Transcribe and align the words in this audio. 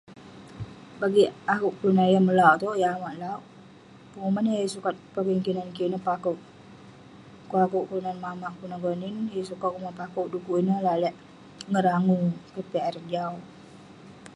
Bagik 0.99 1.29
akouk 1.53 1.73
kelunan 1.77 2.11
yah 2.13 2.23
melauwk 2.27 2.57
itouk, 2.57 2.77
yah 2.81 2.91
amak 2.97 3.15
lauwk..penguman 3.21 4.47
yah 4.49 4.57
yeng 4.61 4.73
sukat 4.75 4.95
pogeng 5.13 5.43
kinan 5.45 5.69
kik 5.75 5.87
ineh 5.87 6.03
pekewk..pu'kuk 6.07 7.61
akouk 7.65 7.85
kelunan 7.87 8.17
mamak, 8.25 8.51
kelunan 8.55 8.81
gonin..yeng 8.85 9.47
sukat 9.49 9.71
pakewk..du'kuk 9.99 10.59
ineh 10.61 10.79
lalek 10.87 11.15
ngarangu, 11.71 12.19
keh 12.53 12.67
piak 12.69 12.87
ireh 12.89 13.05
jau.. 13.13 13.33